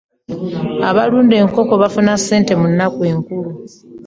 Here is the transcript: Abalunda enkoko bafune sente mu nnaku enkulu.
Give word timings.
Abalunda 0.89 1.35
enkoko 1.41 1.73
bafune 1.81 2.11
sente 2.27 2.53
mu 2.59 2.67
nnaku 2.71 2.99
enkulu. 3.11 3.49